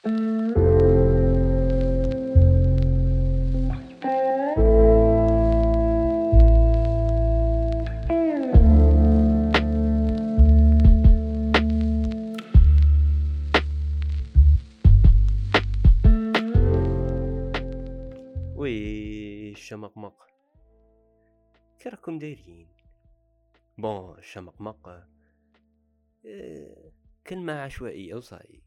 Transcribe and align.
وي 0.00 0.12
الشمقمق 19.50 20.26
كي 21.78 21.88
راكم 21.88 22.18
دايرين؟ 22.18 22.68
بون 23.78 24.18
الشمقمق 24.18 24.88
آه، 26.26 26.92
كلمة 27.26 27.52
عشوائية 27.52 28.14
وصاي. 28.14 28.59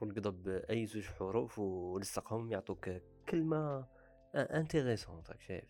شغل 0.00 0.14
قضب 0.14 0.48
أي 0.48 0.86
زوج 0.86 1.04
حروف 1.04 1.58
ولصقهم 1.58 2.52
يعطوك 2.52 2.90
كلمة 3.28 3.86
intéressante 4.34 5.30
راك 5.30 5.40
شايف. 5.40 5.64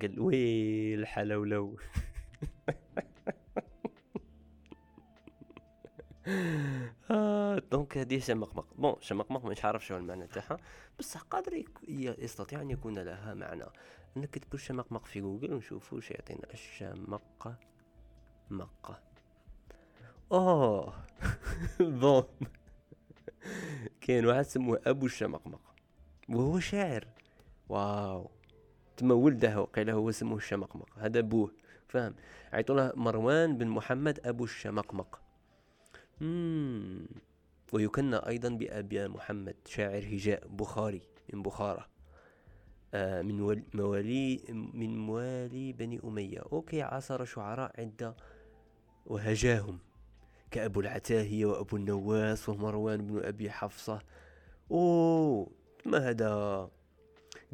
قال 0.00 0.20
oui 0.20 0.94
الحلولو 0.94 1.76
آه 7.10 7.58
donc 7.58 7.98
هذه 7.98 8.18
شمقمق. 8.18 8.74
bon 8.74 8.94
شمقمق 9.00 9.44
مش 9.44 9.64
عارف 9.64 9.86
شو 9.86 9.96
المعنى 9.96 10.26
تاعها. 10.26 10.56
بصح 10.98 11.20
قادر 11.20 11.64
يستطيع 11.88 12.60
أن 12.60 12.70
يكون 12.70 12.98
لها 12.98 13.34
معنى. 13.34 13.64
نكتبوا 14.16 14.54
الشمقمق 14.54 15.06
في 15.06 15.20
جوجل 15.20 15.52
ونشوفوا 15.52 15.96
واش 15.98 16.10
يعطينا 16.10 16.52
الشمق 16.52 17.56
مق 18.50 19.02
أوه. 20.32 20.94
بون. 21.80 22.24
كاين 24.02 24.26
واحد 24.26 24.42
سموه 24.42 24.80
أبو 24.86 25.06
الشمقمق 25.06 25.60
وهو 26.28 26.60
شاعر. 26.60 27.06
واو. 27.68 28.30
تما 28.96 29.14
ولده 29.14 29.60
وقيل 29.60 29.90
هو 29.90 30.10
سموه 30.10 30.36
الشمقمق 30.36 30.98
هذا 30.98 31.20
بوه 31.20 31.50
فاهم؟ 31.88 32.14
عيطوا 32.52 32.98
مروان 32.98 33.58
بن 33.58 33.66
محمد 33.66 34.20
أبو 34.24 34.44
الشمقمق. 34.44 35.20
مم. 36.20 37.06
ويكنى 37.72 38.16
أيضا 38.16 38.48
بأبي 38.48 39.08
محمد 39.08 39.56
شاعر 39.66 40.02
هجاء 40.02 40.46
بخاري 40.48 41.02
من 41.32 41.42
بخارى 41.42 41.86
آه 42.94 43.22
من 43.22 43.62
موالي 43.74 44.40
من 44.74 44.98
موالي 44.98 45.72
بني 45.72 46.00
أمية. 46.04 46.42
okay 46.52 46.82
عاصر 46.82 47.24
شعراء 47.24 47.80
عدة 47.80 48.16
وهجاهم. 49.06 49.78
كأبو 50.52 50.80
العتاهية 50.80 51.46
وأبو 51.46 51.76
النواس 51.76 52.48
ومروان 52.48 53.06
بن 53.06 53.24
أبي 53.24 53.50
حفصة. 53.50 54.02
أوه 54.70 55.50
ما 55.86 56.10
هذا؟ 56.10 56.70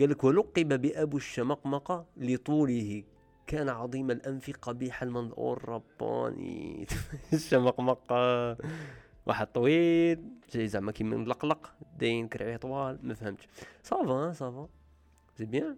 قالك 0.01 0.25
ولقب 0.25 0.81
بأبو 0.81 1.17
الشمقمقة 1.17 2.07
لطوله. 2.17 3.05
كان 3.47 3.69
عظيم 3.69 4.11
الأنف 4.11 4.51
قبيح 4.63 5.03
المنظور 5.03 5.69
رباني. 5.69 6.87
الشمقمقة. 7.33 8.57
واحد 9.27 9.47
طويل 9.47 10.25
جاي 10.53 10.69
زعما 10.69 10.93
كيما 10.93 11.17
ملقلق 11.17 11.75
داين 11.99 12.29
كرعيه 12.29 12.57
طوال 12.57 12.99
ما 13.03 13.15
فهمتش. 13.15 13.49
ça 13.83 14.08
va 14.08 14.33
ça 14.33 14.51
va 14.51 14.69
c'est 15.39 15.45
bien 15.45 15.77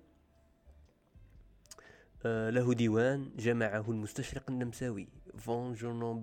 له 2.25 2.75
ديوان 2.75 3.31
جمعه 3.37 3.91
المستشرق 3.91 4.51
النمساوي. 4.51 5.09
فون 5.39 5.75
جورنون 5.75 6.21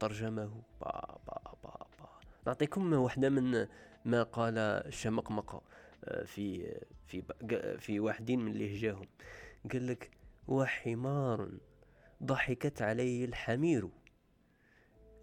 ترجمه. 0.00 0.50
با 0.80 1.20
با 1.26 1.40
با 1.62 1.86
با. 1.98 2.08
نعطيكم 2.46 2.92
واحدة 2.92 3.28
من 3.28 3.68
ما 4.04 4.22
قال 4.22 4.58
الشمقمقة 4.58 5.62
آه، 6.04 6.24
في 6.24 6.74
في 7.06 7.22
في 7.78 8.00
واحدين 8.00 8.40
من 8.40 8.52
لهجاهم. 8.52 9.06
قال 9.72 9.86
لك 9.86 10.10
وحمار 10.48 11.48
ضحكت 12.22 12.82
عليه 12.82 13.24
الحمير 13.24 13.88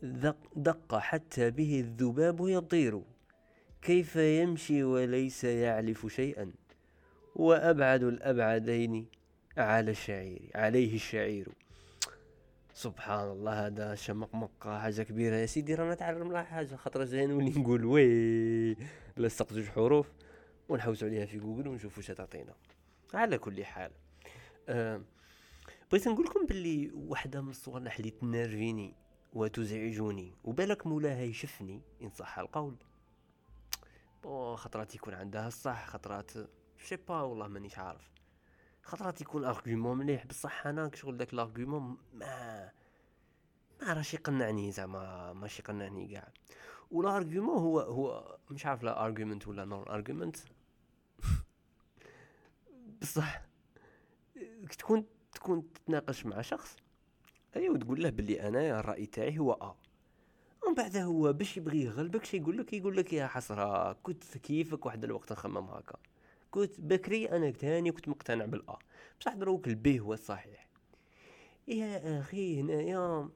دق, 0.04 0.38
دق 0.56 0.98
حتى 0.98 1.52
به 1.52 1.80
الذباب 1.80 2.48
يطير. 2.48 3.02
كيف 3.82 4.16
يمشي 4.16 4.84
وليس 4.84 5.44
يعلف 5.44 6.08
شيئا 6.08 6.52
وأبعد 7.36 8.04
الأبعدين 8.04 9.06
على 9.58 9.92
الشعير 9.92 10.52
عليه 10.56 10.96
الشعير. 10.96 11.48
سبحان 12.76 13.30
الله 13.30 13.68
هذا 13.68 13.96
شمقمق 13.96 14.68
حاجة 14.68 15.02
كبيرة. 15.02 15.36
يا 15.36 15.46
سيدي 15.46 15.76
رانا 15.76 15.94
نتعلم 15.94 16.32
لها 16.32 16.44
حاجة 16.44 16.76
خاطر 16.76 17.04
جاي 17.04 17.28
نولي 17.28 17.50
نقول 17.50 17.86
وي 17.86 18.78
لصق 19.18 19.54
جوج 19.54 19.66
حروف 19.66 20.12
ونحوس 20.70 21.04
عليها 21.04 21.26
في 21.26 21.38
جوجل 21.38 21.68
ونشوف 21.68 21.98
واش 21.98 22.08
تعطينا. 22.08 22.54
على 23.14 23.38
كل 23.38 23.66
حال 23.66 23.92
آه 24.70 25.02
بغيت 25.92 26.08
نقول 26.08 26.26
لكم 26.26 26.46
باللي 26.46 26.92
واحدة 26.94 27.42
من 27.42 27.50
الصوالح 27.50 27.98
اللي 27.98 28.10
تنرفيني 28.10 28.96
وتزعجني 29.34 30.34
وبالك 30.44 30.88
مولاها 30.88 31.22
يشفني 31.22 31.82
إن 32.02 32.10
صح 32.10 32.40
القول. 32.40 32.76
خطرات 34.56 34.96
يكون 34.96 35.14
عندها 35.14 35.48
الصح 35.48 35.88
خطرات 35.88 36.32
je 36.78 36.84
sais 36.84 36.96
pas 36.96 37.22
والله 37.22 37.48
مانيش 37.48 37.78
عارف. 37.78 38.12
خطرات 38.86 39.22
يكون 39.22 39.46
argument 39.46 39.98
مليح 39.98 40.26
بصح. 40.26 40.68
أنا 40.68 40.92
شغل 40.94 41.18
داك 41.18 41.34
ال 41.34 41.41
argument 41.41 41.98
ما 42.14 42.72
ما 43.82 43.94
راش 43.94 44.14
يقنعني 44.14 44.72
زعما 44.72 45.34
ماشي 45.34 45.62
يقنعني 45.62 46.08
كاع. 46.08 46.28
وال 46.92 47.05
argument 47.05 47.58
هو 47.58 47.80
هو 47.80 48.38
مش 48.52 48.66
عارف 48.66 48.84
لا 48.84 49.06
argument 49.06 49.48
ولا 49.48 49.66
non 49.66 49.88
argument 49.88 50.38
بصح 53.02 53.42
تكون 54.80 55.06
تكون 55.34 55.74
تتناقش 55.74 56.26
مع 56.26 56.42
شخص 56.42 56.78
ايوا 57.56 57.74
وتقول 57.76 58.04
له 58.04 58.10
بلي 58.10 58.48
انايا 58.48 58.80
الرأي 58.80 59.06
تاعي 59.06 59.40
هو 59.40 59.52
A 59.54 59.76
ومن 60.66 60.76
بعد 60.76 60.98
هو 60.98 61.34
باش 61.34 61.58
يبغي 61.58 61.82
يغلبك 61.84 62.26
شي 62.26 62.38
يقول 62.38 62.58
لك 62.58 62.74
يقول 62.74 62.98
لك 62.98 63.14
يا 63.14 63.28
حسرة 63.28 63.94
كنت 63.94 64.38
كيفك 64.38 64.86
واحد 64.86 65.04
الوقت 65.04 65.32
نخمم 65.32 65.58
هكا. 65.70 65.98
كنت 66.56 66.82
بكري 66.82 67.30
أنا 67.30 67.52
تاني 67.52 67.92
كنت 67.92 68.08
مقتنع 68.08 68.46
بال 68.46 68.62
A. 68.62 68.78
بصح 69.20 69.34
دروك 69.34 69.68
ال 69.68 69.84
B 69.84 70.00
هو 70.00 70.14
الصحيح. 70.14 70.68
يا 71.68 72.20
أخي 72.20 72.62
هنايا 72.62 73.30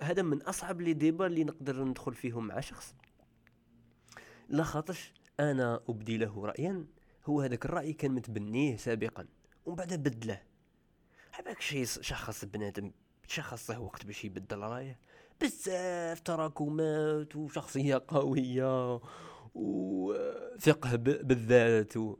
هذا 0.00 0.22
من 0.22 0.42
أصعب 0.42 0.80
les 0.80 0.92
débats 0.92 1.26
اللي 1.26 1.44
نقدر 1.44 1.84
ندخل 1.84 2.14
فيهم 2.14 2.46
مع 2.46 2.60
شخص. 2.60 2.94
لا 4.48 4.62
خاطرش 4.62 5.12
أنا 5.40 5.80
أبدي 5.88 6.16
له 6.16 6.46
رايا. 6.46 6.86
هو 7.26 7.40
هذاك 7.40 7.64
الرأي 7.64 7.92
كان 7.92 8.10
متبنيه 8.10 8.76
سابقا 8.76 9.26
ومن 9.66 9.76
بعد 9.76 9.94
بدله. 9.94 10.42
هذاك 11.32 11.60
شي 11.60 11.84
شخص 11.84 12.44
بنادم 12.44 12.92
شخصه 13.26 13.80
وقت 13.80 14.06
باش 14.06 14.24
يبدل 14.24 14.58
رأيه. 14.58 14.98
بزاف 15.40 16.20
تراكمات 16.20 17.36
وشخصية 17.36 18.04
قوية 18.08 19.00
وفقه 19.54 20.96
ب- 20.96 21.26
بالذات 21.28 21.96
و... 21.96 22.16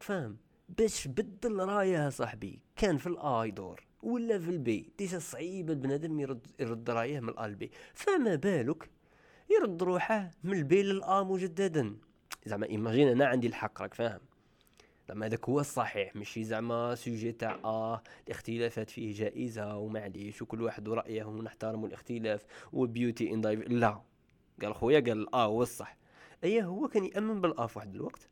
فاهم؟ 0.00 0.36
باش 0.68 1.08
بدل 1.08 1.58
رايه 1.58 2.08
صاحبي 2.08 2.58
كان 2.76 2.96
في 2.96 3.06
الـ 3.06 3.50
A 3.50 3.57
يدور 3.57 3.86
ولا 4.02 4.38
في 4.38 4.50
الـ 4.50 4.64
B. 4.64 4.92
déjà 4.98 5.18
صعيبة 5.18 5.72
البنادم 5.72 6.20
يرد 6.20 6.46
يرد 6.60 6.90
رايه 6.90 7.20
من 7.20 7.28
الـ 7.28 7.46
A 7.46 7.51
للـ 7.51 7.60
B. 7.60 7.70
فما 7.94 8.34
بالك 8.34 8.90
يرد 9.50 9.82
روحه 9.82 10.30
من 10.44 10.52
الـ 10.58 10.70
B 10.70 10.82
للـ 10.82 11.09
A 11.09 11.22
مجددا. 11.22 11.96
زعما 12.46 12.66
imagine 12.66 13.08
أنا 13.08 13.26
عندي 13.26 13.46
الحق 13.46 13.82
راك 13.82 13.94
فاهم؟ 13.94 14.20
زعما 15.08 15.26
هذاك 15.26 15.48
هو 15.48 15.60
الصحيح 15.60 16.16
ماشي 16.16 16.44
زعما 16.44 16.94
sujet 16.94 17.32
تاع 17.32 17.58
آه 17.64 18.02
الاختلافات 18.26 18.90
فيه 18.90 19.14
جائزة 19.14 19.76
ومعليش 19.76 20.42
وكل 20.42 20.62
واحد 20.62 20.88
ورأيه 20.88 21.24
ونحترم 21.24 21.84
الاختلاف 21.84 22.44
و 22.72 22.81
beauty 22.81 23.32
in 23.34 23.40
diff 23.40 23.60
لا. 23.60 24.00
قال 24.62 24.74
خويا 24.74 25.00
قال 25.00 25.34
آه 25.34 25.44
هو 25.46 25.62
الصح. 25.62 25.96
أيه 26.44 26.62
هو 26.62 26.88
كان 26.88 27.04
يأمن 27.04 27.40
بالـ 27.40 27.57
A 27.57 27.66
في 27.66 27.78
واحد 27.78 27.94
الوقت. 27.94 28.28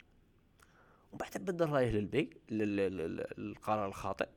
ومن 1.12 1.18
بعد 1.18 1.30
بدل 1.44 1.68
رايه 1.68 1.90
للـ 1.90 2.17
B 2.17 2.30
لل- 2.50 2.76
لل- 2.76 2.96
لل- 2.96 3.26
للقرار 3.38 3.86
الخاطئ. 3.88 4.28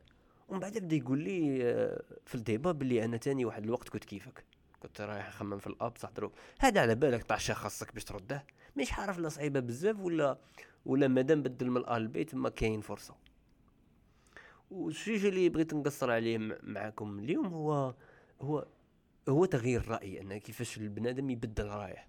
ومن 0.50 0.60
بعد 0.60 0.78
بدأ 0.78 0.96
يقول 0.96 1.20
لي 1.20 1.64
آه، 1.64 2.04
في 2.26 2.36
الـ 2.36 2.42
débat 2.42 2.72
بلي 2.72 3.06
أنا 3.06 3.18
تاني 3.18 3.46
واحد 3.46 3.64
الوقت 3.64 3.90
كنت 3.90 4.06
كيفك. 4.06 4.46
كنت 4.80 5.02
رايح 5.02 5.28
نخمم 5.28 5.58
في 5.58 5.68
الأب 5.68 5.94
بصح 5.94 6.10
دروك 6.10 6.34
هذا 6.60 6.82
على 6.82 6.96
بالك 6.96 7.24
طاح 7.24 7.52
خاصك 7.52 7.94
باش 7.94 8.04
ترده؟ 8.04 8.46
مش 8.78 8.94
عارف 8.94 9.20
لا 9.20 9.30
صعيبة 9.30 9.60
بزاف 9.60 10.00
ولا 10.00 10.38
ولا 10.86 11.08
مادام 11.08 11.44
بدل 11.44 11.70
من 11.70 11.78
الآ 11.78 12.00
للبيت 12.00 12.36
ما 12.36 12.50
كاين 12.50 12.82
فرصة. 12.82 13.16
والشيء 14.72 15.30
اللي 15.30 15.50
بغيت 15.50 15.74
نقصر 15.74 16.12
عليه 16.12 16.38
م- 16.38 16.58
معاكم 16.64 17.20
اليوم 17.20 17.46
هو 17.48 17.94
هو 18.42 18.68
هو 19.30 19.46
تغيير 19.46 19.82
الرأي 19.82 20.22
أن 20.22 20.38
كيفاش 20.38 20.78
البنادم 20.78 21.30
يبدل 21.30 21.66
رأيه. 21.68 22.08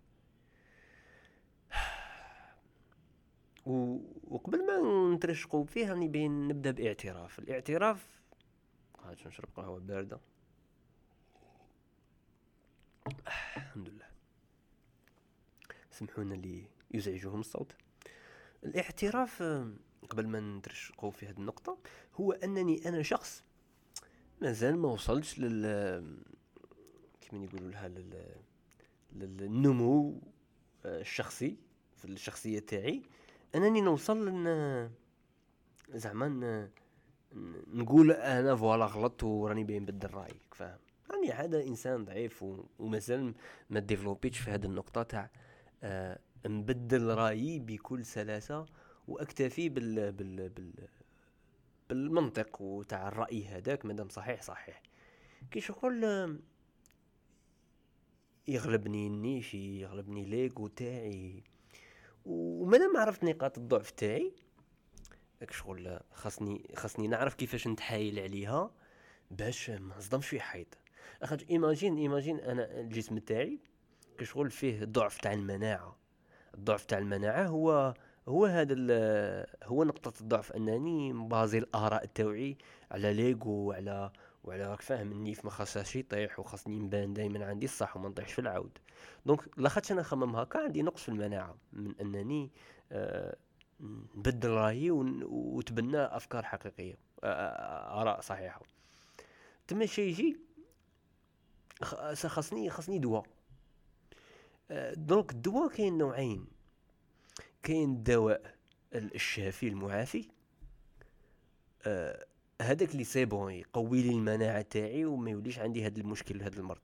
وقبل 3.67 4.67
ما 4.67 5.15
نترشقوا 5.15 5.65
فيه 5.65 5.91
راني 5.91 6.09
باين 6.09 6.49
نبدأ 6.49 6.71
باعتراف. 6.71 7.39
الاعتراف 7.39 8.07
هاج 9.05 9.27
نشرب 9.27 9.49
قهوة 9.57 9.79
باردة. 9.79 10.21
الحمد 13.57 13.89
لله. 13.89 14.07
سمحونا 15.91 16.35
اللي 16.35 16.65
يزعجهم 16.91 17.41
الصوت. 17.41 17.73
الاعتراف 18.65 19.43
قبل 20.11 20.27
ما 20.27 20.41
ندرشقو 20.41 21.11
في 21.11 21.27
هذه 21.27 21.39
النقطة 21.39 21.79
هو 22.15 22.33
أنني 22.33 22.89
أنا 22.89 23.03
شخص 23.03 23.45
مازال 24.41 24.79
ما 24.79 24.89
وصلتش 24.89 25.39
لل 25.39 26.17
كيما 27.21 27.45
يقولوا 27.45 27.71
لها 27.71 27.89
لل... 27.89 28.37
للنمو 29.13 30.21
الشخصي 30.85 31.57
في 31.97 32.05
الشخصية 32.05 32.59
تاعي. 32.59 33.03
أنني 33.55 33.81
نوصل 33.81 34.27
لن 34.29 34.91
زعما 35.89 36.69
نقول 37.75 38.11
أنا 38.13 38.57
voilà 38.57 38.85
غلط 38.87 39.23
وراني 39.23 39.65
باين 39.65 39.83
نبدل 39.83 40.11
رأيي 40.15 40.41
فاهم؟ 40.53 40.79
راني 41.11 41.31
هذا 41.31 41.63
إنسان 41.63 42.05
ضعيف 42.05 42.45
ومازال 42.79 43.35
ما 43.71 43.81
développitش 43.81 44.39
في 44.39 44.51
هذه 44.51 44.65
النقطة 44.65 45.03
تاع 45.03 45.31
آه 45.83 46.19
نبدل 46.47 47.15
رأيي 47.15 47.59
بكل 47.59 48.05
سلاسة 48.05 48.67
وأكتفي 49.09 49.69
بال 49.69 50.13
بال 50.13 50.49
بال 50.49 50.73
بالمنطق 51.89 52.63
وتاع 52.63 53.09
الرأي 53.09 53.45
هذاك 53.45 53.85
مادام 53.87 54.09
صحيح 54.09 54.43
صحيح. 54.43 54.83
كي 55.51 55.61
شغل 55.61 56.05
يغلبني 58.49 59.07
النيف 59.07 59.81
يغلبني 59.81 60.25
l'ego 60.25 60.67
تاعي. 60.69 61.45
ومادام 62.27 62.97
عرفت 62.97 63.25
نقاط 63.25 63.59
الضعف 63.59 63.91
تاعي 63.91 64.33
داك 65.41 65.51
شغل 65.51 66.01
خاصني 66.13 66.71
خاصني 66.77 67.09
نعرف 67.09 67.35
كيفاش 67.35 67.69
نتحايل 67.69 68.19
عليها 68.19 68.71
باش 69.31 69.71
ما 69.71 69.97
نصدمش 69.97 70.29
في 70.29 70.41
حيط. 70.41 70.79
اخاطش 71.23 71.45
imagine 71.51 71.97
imagine 71.97 72.41
أنا 72.41 72.81
الجسم 72.81 73.19
تاعي 73.19 73.59
كشغل 74.19 74.51
فيه 74.51 74.85
ضعف 74.85 75.19
تاع 75.19 75.33
المناعة. 75.33 75.97
الضعف 76.55 76.85
تاع 76.85 76.99
المناعة 76.99 77.47
هو 77.47 77.95
هو 78.29 78.47
هذا 78.47 78.75
هو 79.65 79.85
نقطة 79.85 80.21
الضعف 80.21 80.53
أنني 80.53 81.13
مـ 81.13 81.22
basé 81.22 81.59
الآراء 81.59 82.05
تاوعي 82.05 82.57
على 82.91 83.13
l'ego 83.13 83.51
وعلى 83.51 84.13
وعلى 84.45 84.71
راك 84.71 84.81
فاهم 84.83 85.13
النيف 85.13 85.45
ما 85.45 85.51
خاصهاش 85.51 85.97
يطيح 85.97 86.41
وخاصني 86.41 86.79
نبان 86.79 87.15
دائما 87.15 87.47
عندي 87.47 87.67
الصح 87.67 87.97
وما 87.97 88.09
نطيحش 88.09 88.33
في 88.33 88.39
العود. 88.39 88.79
donc 89.27 89.59
لاخاطش 89.59 89.93
أنا 89.93 90.01
نخمم 90.01 90.37
هكا 90.37 90.59
عندي 90.59 90.83
نقص 90.83 91.03
في 91.03 91.09
المناعة 91.09 91.57
من 91.73 91.95
أنني 92.01 92.51
آه 92.93 93.37
نبدل 93.81 94.51
رايي 94.51 94.91
وتبنى 94.91 95.99
أفكار 95.99 96.43
حقيقية 96.45 96.99
آه، 97.25 97.27
آه، 97.27 98.01
آراء 98.03 98.21
صحيحة. 98.21 98.63
تما 99.69 99.87
شي 99.87 100.03
يجي 100.03 100.37
خاصني 101.83 102.71
خاصني 102.71 102.99
دواء 102.99 103.27
آه، 104.71 104.95
donc 104.95 105.33
الدواء 105.33 105.69
كاين 105.69 105.99
نوعين. 105.99 106.47
كاين 107.63 107.91
الدواء 107.93 108.55
الشافي 108.95 109.69
المعافي 109.69 110.29
آه 111.87 112.27
هذاك 112.63 112.93
اللي 112.93 113.05
c'est 113.05 113.25
bon 113.25 113.53
يقوي 113.53 114.03
لي 114.03 114.11
المناعة 114.11 114.63
تاعي 114.63 115.05
وما 115.05 115.31
يوليش 115.31 115.59
عندي 115.59 115.87
هذا 115.87 116.01
المشكل 116.01 116.43
هذا 116.43 116.61
المرض. 116.61 116.81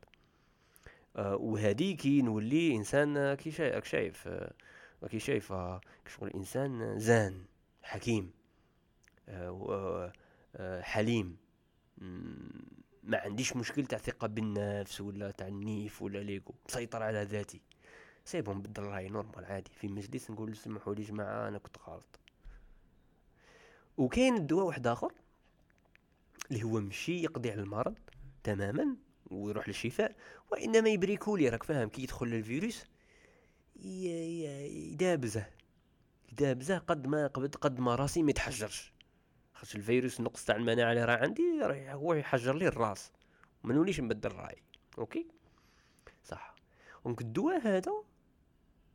آه 1.17 1.37
وهذه 1.37 1.97
كي 1.97 2.23
نولي 2.23 2.77
إنسان 2.77 3.35
كي 3.35 3.51
شايف 3.51 3.85
شايف 3.85 4.29
آه 4.29 4.53
كي 5.11 5.19
شايف 5.19 5.53
آه 5.53 5.81
شغل 6.07 6.31
إنسان 6.31 6.99
زان 6.99 7.45
حكيم 7.83 8.31
آه 9.29 10.13
آه 10.57 10.81
حليم. 10.81 11.37
ما 13.03 13.19
عنديش 13.19 13.57
مشكل 13.57 13.87
تاع 13.87 13.99
ثقة 13.99 14.27
بالنفس 14.27 15.01
ولا 15.01 15.31
تاع 15.31 15.49
النيف 15.49 16.03
ولا 16.03 16.19
l'ego 16.19 16.55
مسيطر 16.69 17.03
على 17.03 17.23
ذاتي. 17.23 17.61
c'est 18.25 18.46
bon 18.46 18.59
نبدل 18.59 18.83
راي 18.83 19.09
normal 19.09 19.45
عادي. 19.45 19.71
في 19.75 19.89
مجلس 19.89 20.31
نقول 20.31 20.57
سمحوا 20.57 20.95
لي 20.95 21.03
جماعة 21.03 21.49
أنا 21.49 21.59
كنت 21.59 21.77
غلط. 21.89 22.21
وكاين 23.97 24.37
الدواء 24.37 24.67
واحد 24.67 24.87
آخر؟ 24.87 25.13
اللي 26.51 26.63
هو 26.63 26.81
مشي 26.81 27.23
يقضي 27.23 27.51
على 27.51 27.63
المرض 27.63 27.99
تماما 28.45 28.97
ويروح 29.27 29.69
للشفاء 29.69 30.17
وإنما 30.53 30.89
y 30.89 30.94
bricoler 30.94 31.38
لي 31.38 31.49
راك 31.49 31.63
فاهم 31.63 31.89
كي 31.89 32.03
يدخل 32.03 32.27
الفيروس 32.27 32.85
يدابزه 33.77 35.47
يدابزه 36.33 36.79
قد 36.79 37.07
ما 37.07 37.27
قد, 37.27 37.55
قد 37.55 37.81
ما 37.81 37.95
راسي 37.95 38.23
ما 38.23 38.31
يتحجرش. 38.31 38.93
خاطر 39.55 39.79
الفيروس 39.79 40.19
النقص 40.19 40.45
تاع 40.45 40.57
المناعة 40.57 40.91
اللي 40.91 41.05
راه 41.05 41.17
عندي 41.17 41.43
هو 41.93 42.15
يحجر 42.15 42.55
لي 42.55 42.69
الراس 42.69 43.13
ما 43.65 43.75
نوليش 43.75 44.01
نبدل 44.01 44.33
رأيي. 44.33 44.63
OK؟ 44.99 45.27
صح. 46.25 46.55
donc 47.05 47.21
الدواء 47.21 47.61
هذا 47.67 47.93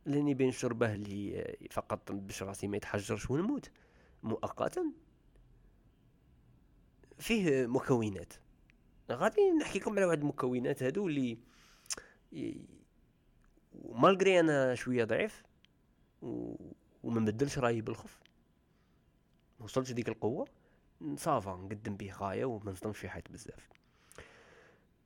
لاني 0.06 0.34
بين 0.34 0.50
شربه 0.50 0.94
اللي 0.94 1.56
فقط 1.70 2.12
باش 2.12 2.42
راسي 2.42 2.68
ما 2.68 2.76
يتحجرش 2.76 3.30
ونموت 3.30 3.70
مؤقتا 4.22 4.92
فيه 7.18 7.66
مكونات. 7.66 8.32
غادي 9.12 9.50
نحكي 9.60 9.78
لكم 9.78 9.92
على 9.92 10.04
واحد 10.04 10.20
المكونات 10.20 10.82
هادو 10.82 11.08
اللي 11.08 11.38
مالغري 13.84 14.40
أنا 14.40 14.74
شوية 14.74 15.04
ضعيف 15.04 15.42
وما 17.02 17.20
نبدلش 17.20 17.58
رأيي 17.58 17.80
بالخف 17.80 18.20
ما 19.58 19.64
وصلتش 19.64 19.92
ديك 19.92 20.08
القوة. 20.08 20.48
صافا 21.16 21.56
نقدم 21.56 21.96
به 21.96 22.12
غاية 22.12 22.44
وما 22.44 22.72
نصدمش 22.72 22.98
في 22.98 23.08
حياتي 23.08 23.32
بزاف. 23.32 23.68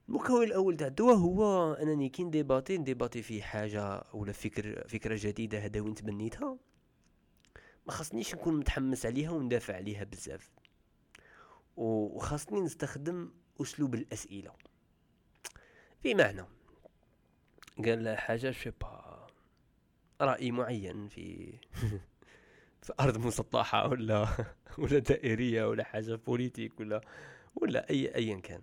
المكون 0.09 0.43
الأول 0.43 0.77
تاع 0.77 0.87
الدواء 0.87 1.17
هو 1.17 1.73
أنني 1.73 2.09
كي 2.09 2.25
نديباتي 2.25 2.79
نديباتي 2.79 3.23
في 3.23 3.43
حاجة 3.43 4.05
ولا 4.13 4.33
فكر 4.33 4.89
فكرة 4.89 5.19
جديدة 5.21 5.59
هذا 5.59 5.81
وين 5.81 5.95
تبنيتها. 5.95 6.59
ما 7.87 7.93
خاصنيش 7.93 8.35
نكون 8.35 8.57
متحمس 8.57 9.07
عليها 9.07 9.31
وندافع 9.31 9.77
عليها 9.77 10.05
بزاف. 10.05 10.51
وخاصني 11.79 12.61
نستخدم 12.61 13.31
أسلوب 13.61 13.95
الأسئلة. 13.95 14.53
بمعنى 16.05 16.45
قال 17.85 18.19
حاجة 18.19 18.51
شبه 18.51 18.89
رأي 20.21 20.51
معين 20.51 21.09
في 21.09 21.55
في 22.83 22.93
أرض 23.01 23.19
مسطحة 23.19 23.89
ولا 23.89 24.29
ولا 24.79 24.99
دائرية 24.99 25.69
ولا 25.69 25.85
حاجة 25.85 26.15
بوليتيك 26.15 26.81
ولا 26.81 27.01
ولا 27.55 27.91
أي 27.91 28.15
ايا 28.15 28.41
كان. 28.41 28.63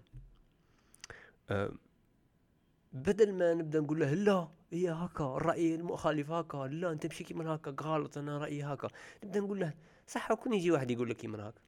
بدل 2.93 3.33
ما 3.33 3.53
نبدأ 3.53 3.79
نقول 3.79 3.99
له 3.99 4.13
لا 4.13 4.47
هي 4.71 4.89
هكا 4.89 5.23
الرأي 5.37 5.75
المخالف 5.75 6.31
هكا 6.31 6.57
لا 6.57 6.91
أنت 6.91 7.05
مشي 7.05 7.23
كيما 7.23 7.55
هكا 7.55 7.75
غلط 7.81 8.17
أنا 8.17 8.37
رأيي 8.37 8.63
هكا. 8.63 8.87
نبدأ 9.23 9.39
نقول 9.39 9.59
له 9.59 9.73
صح 10.07 10.31
وكون 10.31 10.53
يجي 10.53 10.71
واحد 10.71 10.91
يقول 10.91 11.09
لك 11.09 11.15
كيما 11.17 11.49
هكا. 11.49 11.61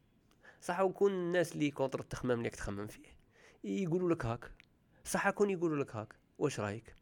صح 0.61 0.79
وكون 0.81 1.11
الناس 1.11 1.53
اللي 1.53 1.71
contre 1.71 2.00
التخمام 1.99 2.37
اللي 2.37 2.49
تخمم 2.49 2.87
فيه 2.87 3.17
يقولوا 3.63 4.09
لك 4.09 4.25
هاك. 4.25 4.51
صح 5.05 5.29
كون 5.29 5.49
يقولوا 5.49 5.83
لك 5.83 5.95
هاك. 5.95 6.13
واش 6.37 6.59
رايك؟ 6.59 6.95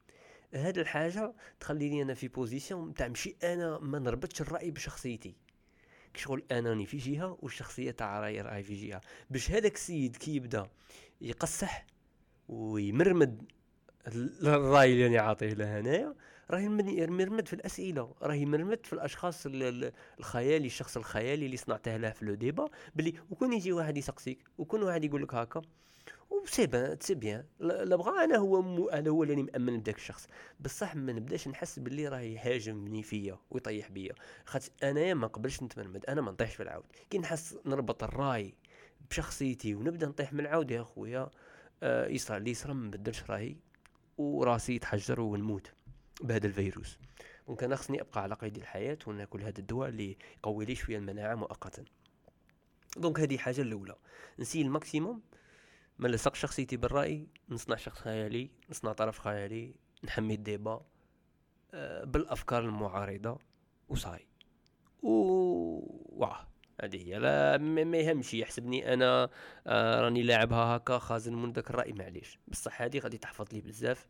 هاد 0.54 0.78
الحاجة 0.78 1.34
تخليني 1.60 2.02
أنا 2.02 2.14
في 2.14 2.28
position 2.28 2.94
تاع 2.94 3.08
مشي 3.08 3.36
أنا 3.44 3.80
ما 3.80 4.00
نربطش 4.00 4.42
الرأي 4.42 4.72
بشخصيتي. 4.72 5.36
شغل 6.16 6.44
اناني 6.52 6.86
في 6.86 6.98
جهة 6.98 7.38
والشخصية 7.42 7.92
تاع 7.92 8.20
راي 8.20 8.42
رأي 8.42 8.64
في 8.64 8.88
جهة. 8.88 9.02
باش 9.30 9.52
هذاك 9.52 9.76
السيد 9.76 10.16
كي 10.16 10.36
يبدأ 10.36 10.70
يقصح 11.22 11.86
ويمرمد 12.50 13.52
الرأي 14.08 14.94
اللي 14.94 15.08
أنا 15.08 15.22
عاطيه 15.22 15.54
له 15.54 15.80
هنايا 15.80 16.16
راه 16.52 16.60
يمرمد 16.60 17.48
في 17.48 17.54
الأسئلة 17.54 18.14
راه 18.22 18.34
يمرمد 18.34 18.86
في 18.86 18.94
الأشخاص 18.94 19.44
الخيالي 20.20 20.68
الشخص 20.68 20.98
الخيالي 20.98 21.46
اللي 21.46 21.58
صنعته 21.58 21.98
له 21.98 22.10
في 22.10 22.26
le 22.26 22.34
débat 22.34 22.70
بلي 22.96 23.14
وكون 23.32 23.54
يجي 23.54 23.72
واحد 23.72 23.98
يسقسيك 23.98 24.40
وكون 24.58 24.84
واحد 24.84 25.04
يقول 25.04 25.24
لك 25.24 25.34
هكا 25.34 25.62
و 26.30 26.36
c'est 26.36 26.68
bon 26.68 26.98
c'est 27.00 27.16
bien. 27.16 27.46
لا 27.60 27.96
بغا 27.96 28.24
أنا 28.24 28.38
هو 28.38 28.62
مو 28.62 28.90
أنا 28.90 29.10
هو 29.10 29.24
اللي 29.24 29.36
مأمن 29.36 29.80
بداك 29.80 29.96
الشخص. 29.96 30.28
بصح 30.60 30.96
ما 30.96 31.14
نبداش 31.14 31.48
نحس 31.48 31.80
باللي 31.80 32.08
راه 32.08 32.20
يهاجمني 32.20 33.04
فيا 33.04 33.38
ويطيح 33.50 33.90
بيا. 33.90 34.14
خاطر 34.46 34.70
انايا 34.84 35.14
ما 35.14 35.26
نقبلش 35.26 35.64
نتمرمد 35.64 36.06
أنا 36.06 36.22
ما 36.22 36.32
نطيحش 36.32 36.56
في 36.56 36.64
العود 36.64 36.86
كي 37.10 37.18
نحس 37.18 37.58
نربط 37.66 38.04
الراي 38.04 38.54
بشخصيتي 39.10 39.76
ونبدا 39.76 40.08
نطيح 40.08 40.34
من 40.34 40.40
العود 40.40 40.72
يا 40.72 40.84
خويا 40.84 41.30
آه 41.84 42.08
يصرى 42.08 42.40
لي 42.40 42.52
يصرى 42.52 42.74
ما 42.74 42.88
نبدلش 42.88 43.24
رايي 43.30 43.58
وراسي 44.18 44.76
يتحجر 44.76 45.22
ونموت. 45.22 45.72
بهذا 46.22 46.48
الفيروس. 46.48 46.98
donc 47.48 47.64
أنا 47.64 47.76
خصني 47.76 48.02
أبقى 48.02 48.22
على 48.22 48.36
قيد 48.36 48.58
الحياة 48.58 48.98
ونأكل 49.08 49.42
هذا 49.42 49.60
الدواء 49.60 49.90
اللي 49.90 50.18
يقوي 50.38 50.66
لي 50.66 50.76
شوية 50.76 50.98
المناعة 50.98 51.36
مؤقتا. 51.36 51.84
donc 52.98 53.20
هذه 53.20 53.38
حاجة 53.38 53.62
الأولى. 53.62 53.96
n'essayer 54.40 54.62
الـ 54.62 54.69
maximum 54.69 55.22
ما 56.00 56.08
لصق 56.08 56.36
شخصيتي 56.36 56.78
بالرأي 56.78 57.28
نصنع 57.50 57.76
شخص 57.76 58.00
خيالي 58.00 58.50
نصنع 58.70 58.94
طرف 58.94 59.20
خيالي 59.20 59.76
نحمي 60.04 60.34
الـ 60.34 60.43
débat 60.43 60.86
آه، 61.74 62.04
بالأفكار 62.04 62.64
المعارضة 62.64 63.40
وصاي. 63.90 64.28
و 65.04 65.10
واه 66.10 66.48
هذه 66.82 67.08
هي. 67.08 67.20
لا 67.20 67.58
ما 67.58 67.98
يهمش 67.98 68.34
يحسبني 68.34 68.94
أنا 68.94 69.30
آه 69.68 70.02
راني 70.02 70.24
لاعبها 70.24 70.78
هكا 70.78 70.98
خازن 70.98 71.34
من 71.36 71.52
ذاك 71.52 71.70
الراي 71.70 71.94
معليش. 71.94 72.40
بصح 72.48 72.82
هذه 72.82 73.00
غادي 73.00 73.18
تحفظ 73.18 73.54
لي 73.54 73.62
بزاف. 73.62 74.08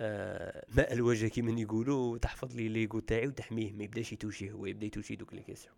آه 0.00 0.66
ماء 0.76 0.92
الوجه 0.92 1.26
كيما 1.26 1.60
يقولوا 1.60 2.18
تحفظ 2.18 2.56
لي 2.56 2.68
l'ego 2.68 3.00
تاعي 3.00 3.26
وتحميه 3.26 3.72
ما 3.72 3.84
يبداش 3.84 4.12
يـ 4.12 4.18
touché 4.18 4.52
هو 4.52 4.66
يبدا 4.66 4.86
يـ 4.86 4.90
touché 4.90 5.16
دوك 5.16 5.34
les 5.34 5.42
questions 5.42 5.74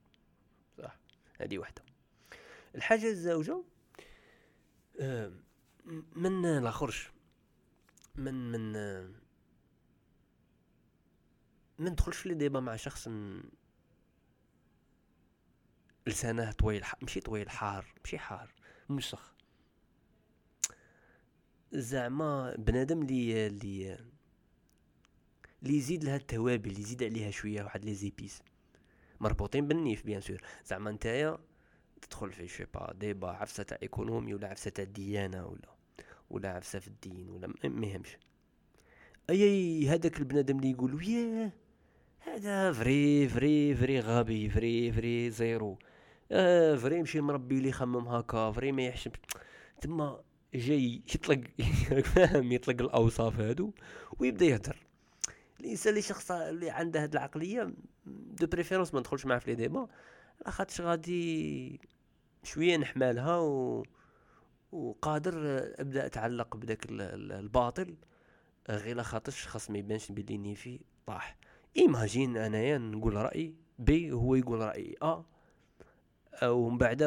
صح. 0.78 0.96
هذه 1.40 1.58
وحده. 1.58 1.82
الحاجة 2.74 3.06
الزوجة 3.06 3.62
آه 5.00 5.32
من 6.16 6.44
الآخرش 6.46 7.10
من 8.14 8.52
من 8.52 8.76
آه 8.76 9.10
ما 11.78 11.90
ندخلش 11.90 12.26
les 12.26 12.34
débats 12.34 12.60
مع 12.60 12.76
شخص 12.76 13.08
لسانه 16.06 16.52
طويل 16.52 16.84
ماشي 17.02 17.20
طويل 17.20 17.50
حار 17.50 17.86
ماشي 18.04 18.18
حار 18.18 18.54
مسخ 18.88 19.34
زعما 21.72 22.54
بنادم 22.58 23.02
لي 23.02 23.48
لي 23.48 23.98
لي 25.62 25.76
يزيد 25.76 26.04
لها 26.04 26.16
التوابل 26.16 26.80
يزيد 26.80 27.02
عليها 27.02 27.30
شوية 27.30 27.62
واحد 27.62 27.84
les 27.84 27.94
épices. 27.94 28.42
مربوطين 29.20 29.68
بالنيف 29.68 30.06
bien 30.06 30.20
sûr. 30.20 30.42
زعما 30.64 30.90
نتايا 30.90 31.38
تدخل 32.02 32.32
في 32.32 32.48
شي 32.48 32.64
ba 32.74 32.92
débat 32.92 33.28
عفسة 33.28 33.62
تاع 33.62 33.78
économie 33.82 34.34
ولا 34.34 34.48
عفسة 34.48 34.70
تاع 34.70 34.84
ديانه 34.84 35.46
ولا 35.46 35.68
ولا 36.30 36.48
عفسة 36.48 36.78
في 36.78 36.88
الدين 36.88 37.28
ولا 37.28 37.52
ما 37.64 37.86
يهمش. 37.86 38.16
أي 39.30 39.88
هذاك 39.88 40.18
البنادم 40.18 40.56
اللي 40.58 40.70
يقول 40.70 41.08
ياه 41.08 41.52
هذا 42.20 42.72
vrai 42.72 43.28
vrai 43.28 43.74
vrai 43.74 44.00
غبي 44.00 44.50
vrai 44.50 44.92
vrai 44.92 45.30
zéro. 45.30 45.78
آه 46.32 46.76
vrai 46.76 47.02
مشي 47.02 47.20
مربي 47.20 47.60
لي 47.60 47.72
خمم 47.72 48.08
هكا 48.08 48.52
vrai 48.52 48.72
ما 48.72 48.82
يحشم. 48.82 49.10
تما 49.80 50.20
جاي 50.54 51.02
يطلق 51.14 51.40
فاهم 52.02 52.52
يطلق 52.56 52.82
الأوصاف 52.82 53.40
هادو 53.40 53.72
ويبدا 54.18 54.44
يهدر. 54.44 54.76
الإنسان 55.60 55.90
اللي 55.90 56.02
شخص 56.02 56.30
اللي 56.30 56.70
عنده 56.70 57.02
هاد 57.02 57.12
العقلية 57.12 57.74
de 58.06 58.46
préférence 58.46 58.94
ما 58.94 59.00
ندخلش 59.00 59.26
معاه 59.26 59.38
في 59.38 59.50
les 59.50 59.56
débats 59.56 59.88
لاخاطش 60.44 60.80
غادي 60.80 61.80
شوية 62.42 62.76
نحمالها 62.76 63.38
و 63.38 63.82
وقادر 64.72 65.34
أبدأ 65.80 66.06
اتعلق 66.06 66.56
بداك 66.56 66.86
الباطل 66.90 67.96
غير 68.70 68.96
لاخاطرش 68.96 69.46
خاص 69.46 69.70
ما 69.70 69.78
يبانش 69.78 70.12
بلي 70.12 70.38
نيفي 70.38 70.80
طاح. 71.06 71.36
imagine 71.76 72.36
أنايا 72.36 72.78
نقول 72.78 73.14
رايي 73.14 73.54
بي 73.78 74.12
هو 74.12 74.34
يقول 74.34 74.58
رايي 74.58 74.96
ا 75.02 75.24
ومن 76.44 76.78
بعد 76.78 77.02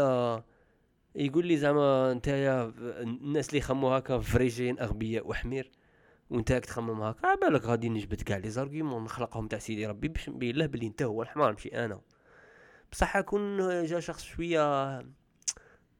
يقول 1.15 1.48
لي 1.48 1.58
زعما 1.58 2.13
نتايا 2.13 2.74
الناس 2.77 3.50
اللي 3.50 3.58
يخموا 3.58 3.98
هكا 3.98 4.20
فريجين 4.20 4.79
أغبياء 4.79 5.27
وحمير 5.27 5.72
وانت 6.29 6.53
تخمم 6.53 7.01
هكا 7.01 7.36
بالك 7.36 7.62
غادي 7.62 7.89
نجبد 7.89 8.22
كاع 8.22 8.38
les 8.38 8.50
arguments 8.50 9.03
نخلقهم 9.03 9.48
تاع 9.48 9.60
سيدي 9.60 9.86
ربي 9.86 10.08
باش 10.08 10.29
نبين 10.29 10.55
له 10.55 10.65
بلي 10.65 10.88
انت 10.88 11.01
هو 11.01 11.22
الحمار 11.22 11.51
ماشي 11.51 11.86
أنا. 11.86 12.01
بصح 12.91 13.20
كون 13.22 13.58
جا 13.86 14.00
شخص 14.00 14.24
شوية 14.24 14.98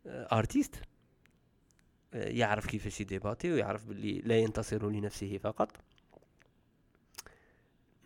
artiste 0.08 0.82
يعرف 2.14 2.68
كيفاش 2.68 3.02
يديباتي 3.02 3.52
ويعرف 3.52 3.86
بلي 3.86 4.20
لا 4.20 4.40
ينتصر 4.40 4.90
لنفسه 4.90 5.38
فقط. 5.38 5.78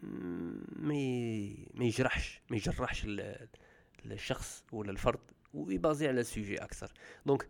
ما 0.01 0.93
ما 1.73 1.85
يجرحش 1.85 2.41
ما 2.49 2.57
يجرحش 2.57 3.07
الشخص 4.05 4.65
ولا 4.71 4.91
الفرد. 4.91 5.19
ويبازي 5.57 6.07
على 6.07 6.21
ال 6.21 6.27
sujet 6.27 6.57
أكثر. 6.57 6.91
donc 7.25 7.47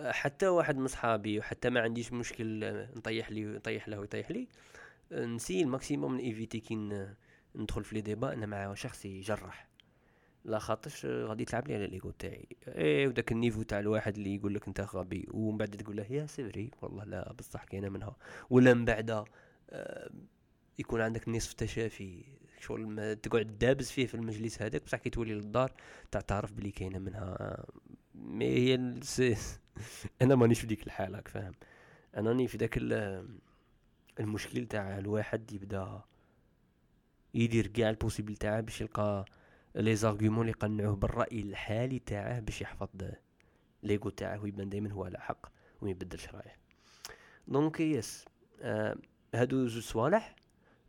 حتى 0.00 0.48
واحد 0.48 0.76
من 0.76 0.86
صحابي 0.86 1.38
وحتى 1.38 1.70
ما 1.70 1.80
عنديش 1.80 2.12
مشكل 2.12 2.60
نطيح 2.96 3.30
لي 3.30 3.44
نطيح 3.44 3.88
له 3.88 3.98
ويطيح 3.98 4.30
لي 4.30 4.48
نسي 5.12 5.62
ال 5.62 5.68
maximum 5.68 6.12
من 6.12 6.18
éviter 6.18 6.60
كي 6.60 6.74
ندخل 7.54 7.84
في 7.84 7.94
les 7.94 8.00
débats 8.00 8.32
أنا 8.32 8.46
مع 8.46 8.74
شخص 8.74 9.04
يجرح 9.04 9.68
لا 10.44 10.58
خاطرش 10.58 11.06
غادي 11.06 11.44
تلعب 11.44 11.68
لي 11.68 11.74
على 11.74 11.86
l'ego 11.86 12.10
تاعي. 12.10 12.48
إيه 12.68 13.08
وداك 13.08 13.32
ال 13.32 13.36
niveau 13.36 13.62
تاع 13.62 13.78
الواحد 13.80 14.16
اللي 14.16 14.34
يقول 14.34 14.54
لك 14.54 14.68
أنت 14.68 14.80
غبي 14.80 15.28
ومن 15.30 15.58
بعد 15.58 15.70
تقول 15.70 15.96
له 15.96 16.06
يا 16.10 16.26
c'est 16.26 16.50
vrai 16.50 16.70
والله 16.82 17.04
لا 17.04 17.32
بصح 17.32 17.64
كاينة 17.64 17.88
منها. 17.88 18.16
ولا 18.50 18.74
من 18.74 18.84
بعد 18.84 19.24
آه 19.70 20.10
يكون 20.78 21.00
عندك 21.00 21.28
نصف 21.28 21.52
تشافي 21.52 22.24
شغل 22.60 22.86
ما 22.86 23.14
تقعد 23.14 23.58
دابز 23.58 23.90
فيه 23.90 24.06
في 24.06 24.14
المجلس 24.14 24.62
هذاك 24.62 24.84
بصح 24.84 24.98
كي 24.98 25.10
تولي 25.10 25.34
للدار 25.34 25.72
تعترف 26.10 26.52
بلي 26.52 26.70
كاينة 26.70 26.98
منها. 26.98 27.64
mais 28.14 28.46
هي 28.46 28.74
أنا 30.22 30.34
مانيش 30.34 30.60
في 30.60 30.66
ديك 30.66 30.86
الحال 30.86 31.14
راك 31.14 31.28
فاهم. 31.28 31.52
أنا 32.16 32.28
راني 32.30 32.48
في 32.48 32.58
داك 32.58 32.78
المشكل 34.20 34.66
تاع 34.66 34.98
الواحد 34.98 35.52
يبدا 35.52 36.02
يدير 37.34 37.66
كاع 37.66 37.90
ال 37.90 37.95
possible 37.95 38.36
تاعه 38.36 38.60
باش 38.60 38.80
يلقى 38.80 39.24
les 39.74 39.96
arguments 39.96 40.40
اللي 40.40 40.50
يقنعوه 40.50 40.96
بالرأي 40.96 41.40
الحالي 41.40 41.98
تاعه 41.98 42.40
باش 42.40 42.60
يحفظ 42.62 42.88
l'ego 43.82 44.10
تاعه 44.10 44.42
ويبان 44.42 44.68
دائما 44.68 44.92
هو 44.92 45.04
على 45.04 45.18
حق 45.18 45.46
وما 45.80 45.90
يبدلش 45.90 46.28
رايه. 46.28 46.56
donc 47.48 47.80
yes 47.80 48.24
آه 48.60 48.96
هادو 49.34 49.66
زوج 49.66 49.82
صوالح. 49.82 50.37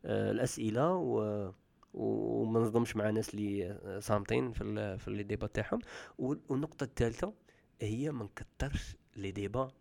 الأسئلة 0.06 0.96
و 0.96 1.52
وما 1.94 2.60
نصدمش 2.60 2.96
مع 2.96 3.10
ناس 3.10 3.34
اللي 3.34 3.80
صامتين 4.02 4.52
في 4.52 4.98
في 4.98 5.12
les 5.12 5.24
débats 5.24 5.48
تاعهم. 5.48 5.80
والنقطة 6.18 6.84
الثالثة 6.84 7.34
هي 7.82 8.12
ما 8.12 8.24
نكثرش 8.24 8.96
les 9.16 9.32
débats 9.32 9.72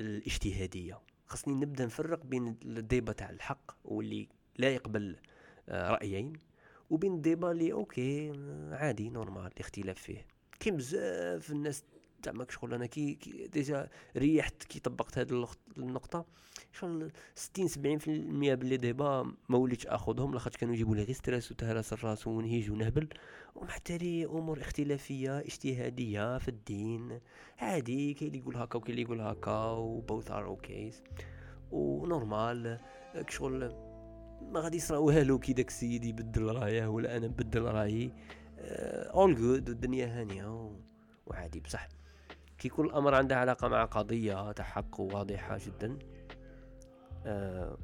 الاجتهادية. 0.00 1.00
خاصني 1.26 1.54
نبدأ 1.54 1.86
نفرق 1.86 2.26
بين 2.26 2.56
ال 2.64 2.72
débat 2.72 3.12
تاع 3.12 3.30
الحق 3.30 3.70
واللي 3.84 4.28
لا 4.58 4.68
يقبل 4.74 5.16
آه 5.68 5.90
رأيين 5.90 6.32
وبين 6.90 7.14
ال 7.14 7.20
débat 7.20 7.50
اللي 7.50 7.72
okay 7.72 8.32
عادي 8.72 9.10
normal 9.10 9.46
الاختلاف 9.46 9.98
فيه. 9.98 10.26
كاين 10.60 10.76
بزاف 10.76 11.50
الناس 11.50 11.84
زعما 12.24 12.46
شغل 12.50 12.74
أنا 12.74 12.86
كي, 12.86 13.14
كي 13.14 13.46
déjà 13.46 13.88
ريحت 14.16 14.64
كي 14.64 14.80
طبقت 14.80 15.18
هذه 15.18 15.46
النقطة 15.78 16.24
شغل 16.72 17.12
60 17.34 17.68
70% 17.68 17.74
ب 18.54 18.60
les 18.60 18.76
débats 18.76 19.32
ما 19.48 19.58
وليتش 19.58 19.86
آخذهم 19.86 20.32
لاخاطش 20.32 20.56
كانوا 20.56 20.74
يجيبوا 20.74 20.96
لي 20.96 21.02
غير 21.02 21.12
stress 21.12 21.52
وتهرس 21.52 21.92
الراس 21.92 22.26
ونهيج 22.26 22.70
ونهبل. 22.70 23.08
ومحتاجي 23.54 24.26
أمور 24.26 24.60
اختلافية 24.60 25.38
اجتهادية 25.38 26.38
في 26.38 26.48
الدين. 26.48 27.20
عادي 27.58 28.14
كاين 28.14 28.28
اللي 28.28 28.38
يقول 28.38 28.56
هكا 28.56 28.76
وكاين 28.76 28.90
اللي 28.90 29.02
يقول 29.02 29.20
هكا 29.20 29.70
و 29.70 29.82
both 29.82 30.30
are 30.30 30.44
okay 30.44 31.02
و 31.70 31.85
normal 31.85 32.78
شغل 33.28 33.74
ما 34.52 34.60
غادي 34.60 34.76
يصرا 34.76 34.98
والو 34.98 35.38
كي 35.38 35.52
داك 35.52 35.68
السيد 35.68 36.04
يبدل 36.04 36.42
رأيه 36.42 36.86
ولا 36.86 37.16
أنا 37.16 37.26
نبدل 37.26 37.62
رأيي. 37.62 38.12
all 38.58 39.34
uh, 39.34 39.38
good 39.38 39.68
والدنيا 39.68 40.20
هانية 40.20 40.72
وعادي 41.26 41.60
بصح. 41.60 41.88
كي 42.62 42.68
يكون 42.68 42.86
الامر 42.86 43.14
عنده 43.14 43.36
علاقة 43.36 43.68
مع 43.68 43.84
قضية 43.84 44.52
تاع 44.52 44.64
حق 44.64 45.00
واضحة 45.00 45.58
جدا 45.66 45.98
أه 47.26 47.78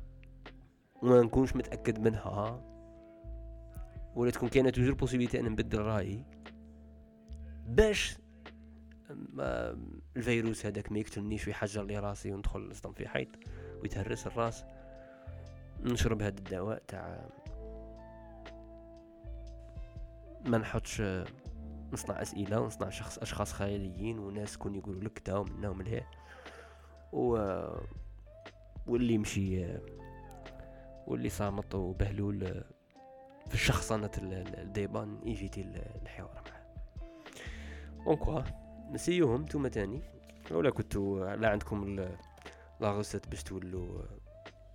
وما 1.02 1.22
نكونش 1.22 1.56
متأكد 1.56 1.98
منها 1.98 2.64
ولا 4.14 4.30
تكون 4.30 4.48
كاينة 4.48 4.70
toujours 4.70 4.94
possibilité 4.94 5.40
أن 5.40 5.44
نبدل 5.44 5.78
رأيي. 5.78 6.24
باش 7.66 8.18
الفيروس 10.16 10.66
هذاك 10.66 10.92
ما 10.92 10.98
يقتلنيش 10.98 11.46
ويحجر 11.46 11.84
لي 11.84 11.98
راسي 11.98 12.32
وندخل 12.32 12.68
نصدم 12.68 12.92
في 12.92 13.08
حيط 13.08 13.28
ويتهرس 13.82 14.26
الراس. 14.26 14.64
نشرب 15.80 16.22
هذا 16.22 16.38
الدواء 16.38 16.82
تاع 16.88 17.28
ما 20.44 20.58
نحطش 20.58 21.02
نصنع 21.92 22.22
أسئلة 22.22 22.60
ونصنع 22.60 22.90
شخص 22.90 23.18
أشخاص 23.18 23.52
خياليين 23.52 24.18
وناس 24.18 24.56
كون 24.56 24.74
يقولوا 24.74 25.02
لك 25.02 25.12
كدا 25.12 25.36
ومنا 25.36 25.68
ومن 25.68 26.00
و 27.12 27.38
واللي 28.86 29.14
يمشي 29.14 29.66
واللي 31.06 31.28
صامت 31.28 31.74
وبهلول 31.74 32.64
في 33.46 33.54
الشخصنة 33.54 34.10
الديبان 34.18 35.20
ايفيتي 35.26 35.60
الحوار 36.02 36.42
معاه. 36.46 36.66
دونك 38.06 38.44
نسيوهم 38.90 39.42
نتوما 39.42 39.68
تاني. 39.68 40.02
ولا 40.50 40.70
كنتو 40.70 41.24
لا 41.24 41.48
عندكم 41.48 42.06
لاغوست 42.80 43.28
باش 43.28 43.42
تولوا 43.42 44.02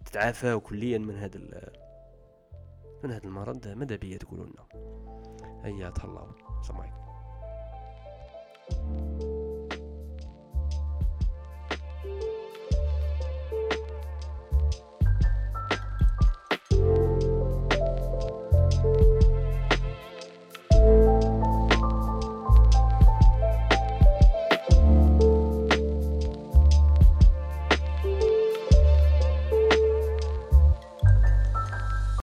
تتعافاو 0.05 0.59
كليا 0.59 0.97
من 0.97 1.15
هذا 1.15 1.39
من 3.03 3.11
هذا 3.11 3.23
المرض؟ 3.23 3.67
ماذا 3.67 3.95
بيا 3.95 4.17
تقولوا 4.17 4.45
لنا 4.45 4.65
هيا 5.63 5.89
تهلاو. 5.89 6.27
السلام 6.59 6.81
عليكم. 6.81 7.02